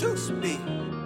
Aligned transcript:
Choose 0.00 0.30
me. 0.30 0.99